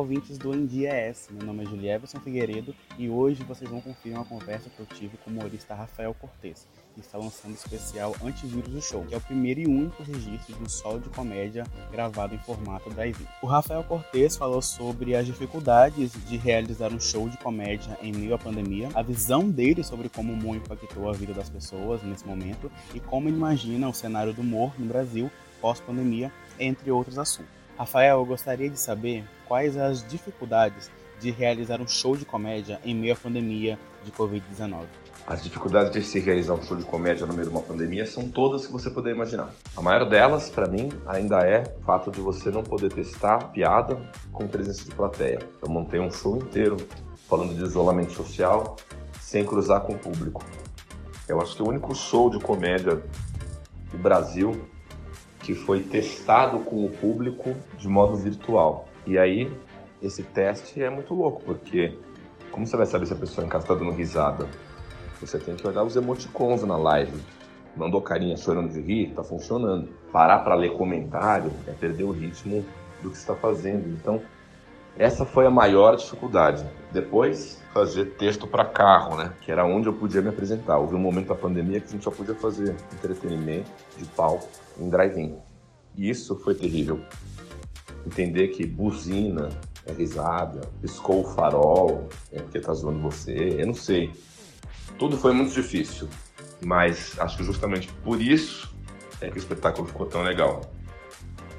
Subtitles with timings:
[0.00, 1.30] ouvintes do Em Dia S.
[1.30, 5.18] Meu nome é Julieverson Figueiredo e hoje vocês vão conferir uma conversa que eu tive
[5.18, 9.18] com o humorista Rafael Cortez, que está lançando o especial Antivírus do Show, que é
[9.18, 13.26] o primeiro e único registro de um solo de comédia gravado em formato drive-in.
[13.42, 18.34] O Rafael Cortez falou sobre as dificuldades de realizar um show de comédia em meio
[18.34, 22.26] à pandemia, a visão dele sobre como o humor impactou a vida das pessoas nesse
[22.26, 25.30] momento e como ele imagina o cenário do humor no Brasil
[25.60, 27.59] pós-pandemia, entre outros assuntos.
[27.80, 32.94] Rafael, eu gostaria de saber quais as dificuldades de realizar um show de comédia em
[32.94, 34.84] meio à pandemia de Covid-19.
[35.26, 38.28] As dificuldades de se realizar um show de comédia no meio de uma pandemia são
[38.28, 39.48] todas que você puder imaginar.
[39.74, 43.96] A maior delas, para mim, ainda é o fato de você não poder testar piada
[44.30, 45.38] com presença de plateia.
[45.62, 46.76] Eu montei um show inteiro
[47.30, 48.76] falando de isolamento social
[49.18, 50.44] sem cruzar com o público.
[51.26, 53.02] Eu acho que o único show de comédia
[53.90, 54.68] do Brasil
[55.50, 58.86] que foi testado com o público de modo virtual.
[59.04, 59.52] E aí,
[60.00, 61.98] esse teste é muito louco, porque
[62.52, 64.46] como você vai saber se a pessoa em casa está dando risada?
[65.20, 67.20] Você tem que olhar os emoticons na live.
[67.76, 69.88] Mandou carinha chorando de rir, está funcionando.
[70.12, 72.64] Parar para ler comentário é perder o ritmo
[73.02, 73.88] do que está fazendo.
[73.88, 74.22] Então,
[74.96, 76.64] essa foi a maior dificuldade.
[76.92, 79.32] Depois, fazer texto para carro, né?
[79.40, 80.78] Que era onde eu podia me apresentar.
[80.78, 84.46] Houve um momento da pandemia que a gente só podia fazer entretenimento de palco
[84.78, 85.49] em drive-in.
[86.00, 86.98] E isso foi terrível.
[88.06, 89.50] Entender que buzina
[89.84, 94.10] é risada, piscou o farol é porque tá zoando você, eu não sei.
[94.98, 96.08] Tudo foi muito difícil,
[96.64, 98.74] mas acho que justamente por isso
[99.20, 100.62] é que o espetáculo ficou tão legal.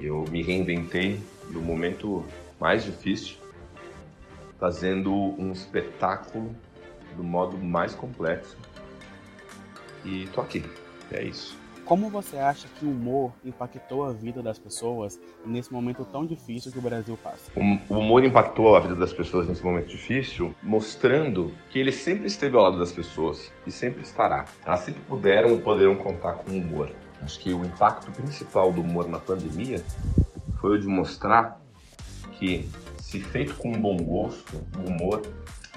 [0.00, 2.24] Eu me reinventei no momento
[2.60, 3.38] mais difícil,
[4.60, 6.54] fazendo um espetáculo
[7.16, 8.56] do modo mais complexo.
[10.04, 10.64] E tô aqui.
[11.10, 11.57] É isso.
[11.88, 16.70] Como você acha que o humor impactou a vida das pessoas nesse momento tão difícil
[16.70, 17.50] que o Brasil passa?
[17.56, 22.58] O humor impactou a vida das pessoas nesse momento difícil, mostrando que ele sempre esteve
[22.58, 24.44] ao lado das pessoas e sempre estará.
[24.66, 26.90] Elas sempre puderam e poderão contar com o humor.
[27.22, 29.82] Acho que o impacto principal do humor na pandemia
[30.60, 31.58] foi o de mostrar
[32.32, 35.22] que, se feito com bom gosto, o humor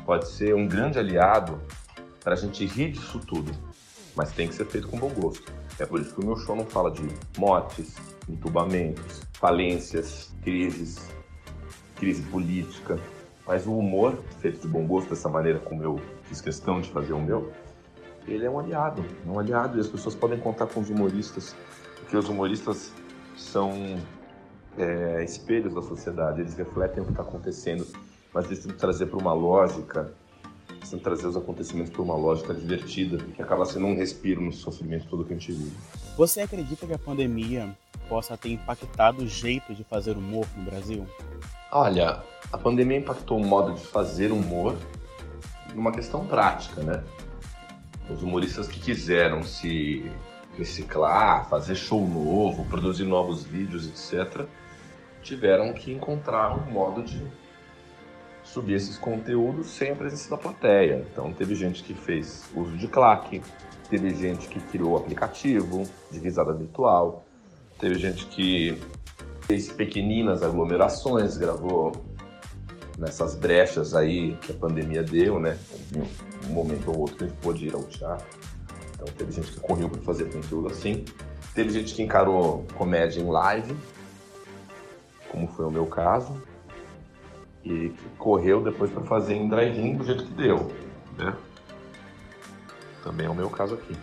[0.06, 1.58] pode ser um grande aliado
[2.22, 3.52] para a gente rir disso tudo,
[4.16, 5.52] mas tem que ser feito com bom gosto.
[5.80, 7.08] É por isso que o meu show não fala de
[7.38, 7.96] mortes,
[8.30, 11.10] entubamentos, falências, crises,
[11.96, 13.00] crise política,
[13.46, 17.14] mas o humor, feito de bom gosto, dessa maneira como eu fiz questão de fazer
[17.14, 17.52] o meu,
[18.28, 19.78] ele é um aliado, é um aliado.
[19.78, 21.56] E as pessoas podem contar com os humoristas,
[21.96, 22.94] porque os humoristas
[23.38, 23.72] são
[24.78, 27.86] é, espelhos da sociedade, eles refletem o que está acontecendo,
[28.34, 30.14] mas eles têm que trazer para uma lógica,
[30.92, 35.08] precisam trazer os acontecimentos para uma lógica divertida, que acaba sendo um respiro no sofrimento
[35.08, 35.76] todo que a gente vive.
[36.18, 37.76] Você acredita que a pandemia
[38.10, 41.06] possa ter impactado o jeito de fazer humor no Brasil?
[41.72, 44.76] Olha, a pandemia impactou o modo de fazer humor
[45.74, 47.04] numa questão prática, né?
[48.10, 50.12] Os humoristas que quiseram se
[50.58, 54.46] reciclar, fazer show novo, produzir novos vídeos, etc.,
[55.24, 57.24] tiveram que encontrar um modo de
[58.52, 61.06] subir esses conteúdos sem a presença da plateia.
[61.10, 63.42] Então, teve gente que fez uso de claque,
[63.90, 67.24] teve gente que criou aplicativo de risada virtual,
[67.80, 68.78] teve gente que
[69.44, 71.94] fez pequeninas aglomerações, gravou
[72.98, 75.58] nessas brechas aí que a pandemia deu, né?
[76.50, 78.28] Um momento ou outro que a gente pôde ir ao teatro.
[78.94, 81.06] Então, teve gente que correu para fazer conteúdo assim.
[81.56, 83.76] Teve gente que encarou comédia em live,
[85.30, 86.42] como foi o meu caso,
[87.64, 90.72] e correu depois para fazer em drive-in do jeito que deu,
[91.18, 91.36] né?
[93.04, 93.96] Também é o meu caso aqui.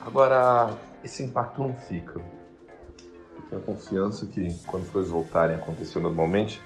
[0.00, 2.18] Agora, esse impacto não fica.
[2.18, 6.62] Eu tenho confiança que quando as coisas voltarem a acontecer normalmente,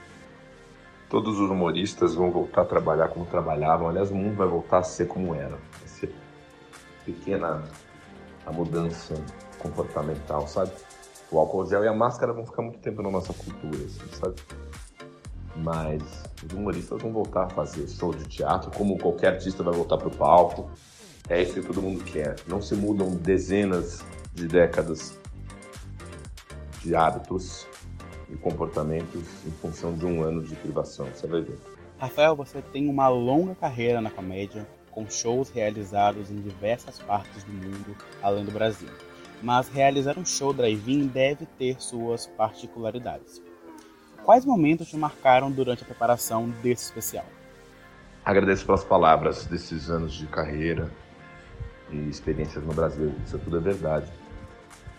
[1.09, 3.89] todos os humoristas vão voltar a trabalhar como trabalhavam.
[3.89, 5.59] Aliás, o mundo vai voltar a ser como era.
[5.87, 6.15] Ser
[7.05, 7.63] pequena
[8.47, 9.15] a mudança
[9.59, 10.73] comportamental, sabe?
[11.35, 14.35] o álcool gel e a máscara vão ficar muito tempo na nossa cultura, assim, sabe?
[15.57, 16.03] Mas
[16.45, 20.09] os humoristas vão voltar a fazer show de teatro, como qualquer artista vai voltar para
[20.09, 20.71] o palco.
[21.29, 22.37] É isso que todo mundo quer.
[22.47, 25.19] Não se mudam dezenas de décadas
[26.83, 27.67] de hábitos
[28.29, 31.07] e comportamentos em função de um ano de privação.
[31.15, 31.59] Você vai ver.
[31.99, 37.53] Rafael, você tem uma longa carreira na comédia, com shows realizados em diversas partes do
[37.53, 38.89] mundo, além do Brasil
[39.45, 43.43] mas realizar um show drive-in deve ter suas particularidades.
[44.25, 47.27] Quais momentos te marcaram durante a preparação desse especial?
[48.25, 50.91] Agradeço pelas palavras desses anos de carreira
[51.91, 53.15] e experiências no Brasil.
[53.27, 54.11] Isso tudo é verdade.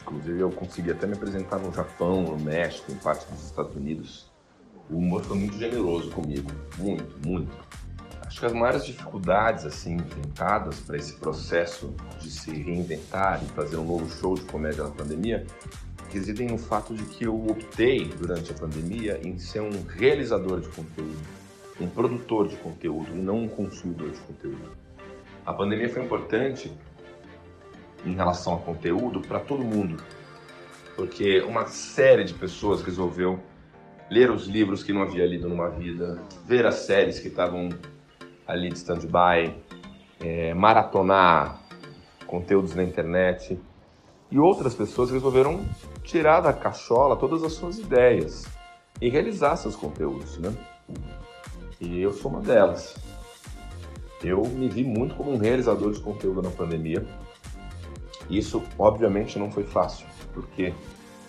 [0.04, 4.32] Inclusive, eu consegui até me apresentar no Japão, no México, em parte dos Estados Unidos.
[4.92, 7.58] o humor foi muito generoso comigo, muito, muito.
[8.28, 13.78] Acho que as maiores dificuldades assim enfrentadas para esse processo de se reinventar e fazer
[13.78, 15.48] um novo show de comédia na pandemia
[16.12, 20.68] residem no fato de que eu optei durante a pandemia em ser um realizador de
[20.70, 21.18] conteúdo,
[21.80, 24.72] um produtor de conteúdo e não um consumidor de conteúdo.
[25.46, 26.72] A pandemia foi importante
[28.06, 30.02] em relação a conteúdo para todo mundo,
[30.96, 33.40] porque uma série de pessoas resolveu
[34.10, 37.70] ler os livros que não havia lido numa vida, ver as séries que estavam
[38.48, 39.56] ali de stand-by,
[40.20, 41.62] é, maratonar
[42.26, 43.60] conteúdos na internet.
[44.32, 45.66] E outras pessoas resolveram
[46.04, 48.46] tirar da cachola todas as suas ideias
[49.02, 50.54] e realizar seus conteúdos, né?
[51.80, 52.96] E eu sou uma delas.
[54.24, 57.06] Eu me vi muito como um realizador de conteúdo na pandemia.
[58.30, 60.74] Isso, obviamente, não foi fácil, porque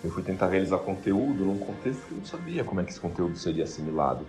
[0.03, 2.99] eu fui tentar realizar conteúdo num contexto que eu não sabia como é que esse
[2.99, 4.25] conteúdo seria assimilado,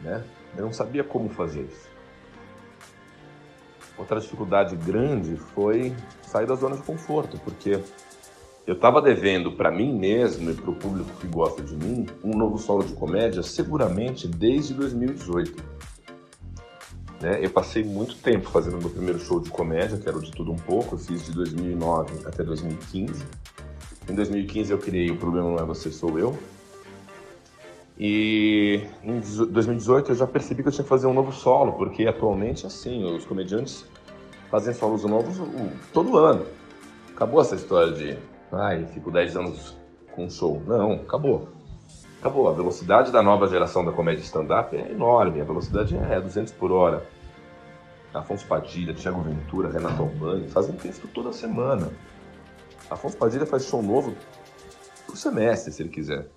[0.00, 0.24] né?
[0.56, 1.88] Eu não sabia como fazer isso.
[3.96, 7.78] Outra dificuldade grande foi sair da zona de conforto, porque
[8.66, 12.36] eu estava devendo para mim mesmo e para o público que gosta de mim um
[12.36, 15.62] novo solo de comédia seguramente desde 2018.
[17.20, 17.38] Né?
[17.40, 20.56] Eu passei muito tempo fazendo meu primeiro show de comédia, que era De Tudo Um
[20.56, 23.24] Pouco, eu fiz de 2009 até 2015.
[24.08, 26.36] Em 2015 eu criei O Problema Não É Você, Sou Eu.
[27.98, 32.06] E em 2018 eu já percebi que eu tinha que fazer um novo solo, porque
[32.06, 33.86] atualmente, assim, os comediantes
[34.50, 35.36] fazem solos novos
[35.92, 36.46] todo ano.
[37.14, 38.18] Acabou essa história de,
[38.50, 39.76] ai, fico 10 anos
[40.12, 40.62] com um show.
[40.66, 41.48] Não, acabou.
[42.20, 42.48] Acabou.
[42.48, 45.40] A velocidade da nova geração da comédia stand-up é enorme.
[45.40, 47.06] A velocidade é 200 por hora.
[48.14, 51.90] Afonso Padilha, Thiago Ventura, Renato Albani fazem texto toda semana.
[52.90, 54.14] Afonso Padilha faz show novo
[55.06, 56.28] por semestre, se ele quiser.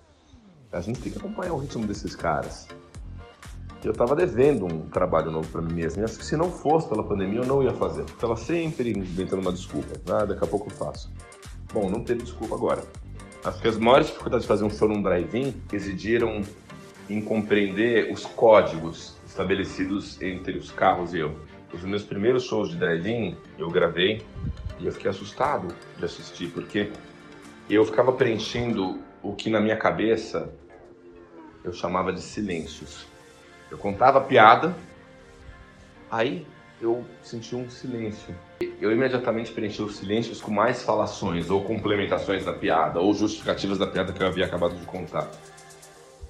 [0.76, 2.68] A gente tem que acompanhar o ritmo desses caras.
[3.82, 6.04] Eu estava devendo um trabalho novo para mim mesmo.
[6.04, 8.02] Acho que se não fosse pela pandemia, eu não ia fazer.
[8.02, 9.98] Estava sempre inventando uma desculpa.
[10.12, 11.10] Ah, daqui a pouco eu faço.
[11.72, 12.82] Bom, não teve desculpa agora.
[13.42, 16.42] Acho que as maiores dificuldades de fazer um show num drive-in residiram
[17.08, 21.36] em compreender os códigos estabelecidos entre os carros e eu.
[21.72, 24.22] Os meus primeiros shows de drive-in eu gravei
[24.78, 26.90] e eu fiquei assustado de assistir, porque
[27.70, 30.52] eu ficava preenchendo o que na minha cabeça
[31.66, 33.06] eu chamava de silêncios.
[33.70, 34.74] Eu contava a piada,
[36.10, 36.46] aí
[36.80, 38.34] eu senti um silêncio.
[38.80, 43.86] Eu imediatamente preenchi os silêncios com mais falações, ou complementações da piada, ou justificativas da
[43.86, 45.30] piada que eu havia acabado de contar.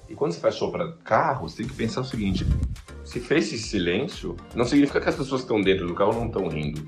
[0.09, 2.45] E quando você show para carro, você tem que pensar o seguinte:
[3.05, 6.27] se fez esse silêncio, não significa que as pessoas que estão dentro do carro não
[6.27, 6.85] estão rindo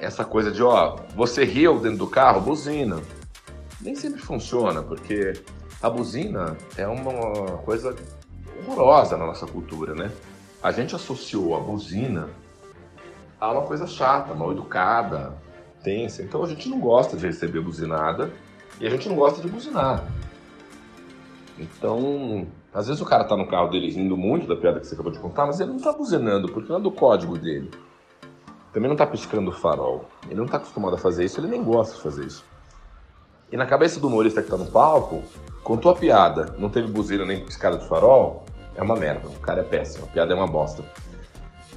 [0.00, 3.00] essa coisa de, ó, você riu dentro do carro, buzina.
[3.80, 5.34] Nem sempre funciona, porque
[5.82, 7.94] a buzina é uma coisa
[8.66, 10.10] horrorosa na nossa cultura, né?
[10.62, 12.28] A gente associou a buzina
[13.40, 15.34] a uma coisa chata, mal educada,
[15.82, 16.22] tensa.
[16.22, 18.32] Então a gente não gosta de receber buzinada
[18.80, 20.04] e a gente não gosta de buzinar.
[21.58, 24.94] Então, às vezes o cara tá no carro dele rindo muito da piada que você
[24.94, 27.70] acabou de contar, mas ele não tá buzinando, porque não é do código dele
[28.76, 30.04] também não está piscando o farol.
[30.26, 32.44] Ele não está acostumado a fazer isso, ele nem gosta de fazer isso.
[33.50, 35.22] E na cabeça do humorista que está no palco,
[35.66, 38.44] contou a piada, não teve buzina nem piscada de farol,
[38.76, 39.26] é uma merda.
[39.26, 40.84] O cara é péssimo, a piada é uma bosta.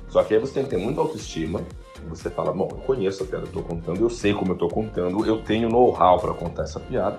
[0.09, 1.63] Só que aí você tem que ter muita autoestima.
[2.07, 4.53] Você fala, bom, eu conheço a piada que eu estou contando, eu sei como eu
[4.53, 7.17] estou contando, eu tenho know-how para contar essa piada,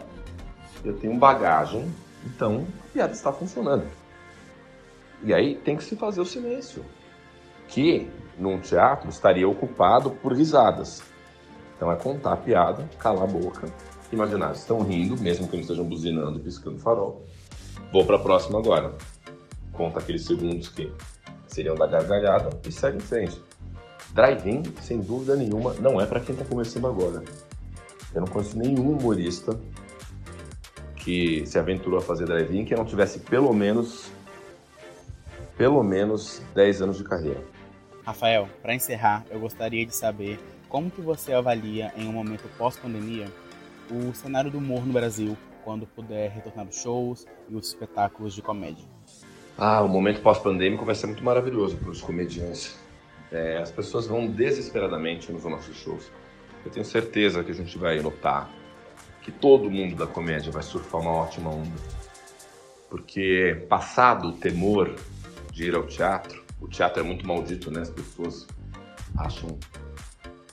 [0.84, 1.92] eu tenho bagagem,
[2.24, 3.84] então a piada está funcionando.
[5.24, 6.84] E aí tem que se fazer o silêncio
[7.66, 8.08] que
[8.38, 11.02] num teatro estaria ocupado por risadas.
[11.76, 13.66] Então é contar a piada, calar a boca,
[14.14, 17.26] imaginar, estão rindo, mesmo que não estejam buzinando e piscando farol.
[17.92, 18.94] Vou para a próxima agora.
[19.72, 20.92] Conta aqueles segundos que
[21.46, 23.40] seriam da gargalhada e segue em frente.
[24.12, 27.22] Drive-in, sem dúvida nenhuma, não é para quem está começando agora.
[28.14, 29.58] Eu não conheço nenhum humorista
[30.96, 34.10] que se aventurou a fazer drive-in que não tivesse pelo menos
[35.56, 37.42] pelo menos 10 anos de carreira.
[38.02, 40.40] Rafael, para encerrar, eu gostaria de saber
[40.70, 43.26] como que você avalia em um momento pós-pandemia
[43.90, 48.42] o cenário do humor no Brasil quando puder retornar os shows e os espetáculos de
[48.42, 48.84] comédia.
[49.58, 52.78] Ah, o momento pós-pandêmico vai ser muito maravilhoso para os comediantes.
[53.30, 56.10] É, as pessoas vão desesperadamente nos nossos shows.
[56.64, 58.50] Eu tenho certeza que a gente vai notar
[59.22, 61.76] que todo mundo da comédia vai surfar uma ótima onda.
[62.88, 64.96] Porque passado o temor
[65.52, 67.82] de ir ao teatro, o teatro é muito maldito, né?
[67.82, 68.46] As pessoas
[69.16, 69.58] acham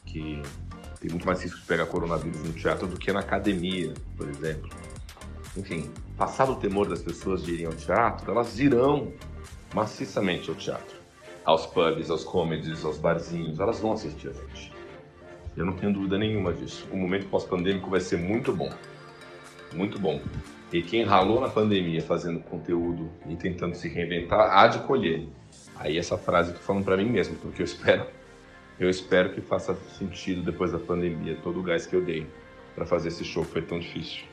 [0.06, 0.42] que
[1.00, 4.70] tem muito mais risco de pegar coronavírus no teatro do que na academia, por exemplo.
[5.56, 9.12] enfim, passado o temor das pessoas de irem ao teatro, elas irão
[9.74, 10.98] maciçamente ao teatro.
[11.46, 14.74] Aos pubs, aos comedies, aos barzinhos, elas vão assistir a gente.
[15.56, 16.88] Eu não tenho dúvida nenhuma disso.
[16.92, 18.70] O momento pós-pandêmico vai ser muito bom.
[19.74, 20.22] Muito bom.
[20.72, 25.28] E quem ralou na pandemia fazendo conteúdo e tentando se reinventar, há de colher.
[25.76, 28.06] Aí essa frase eu tô falando para mim mesmo, porque eu espero,
[28.80, 32.28] eu espero que faça sentido depois da pandemia, todo o gás que eu dei
[32.76, 34.24] para fazer esse show foi tão difícil.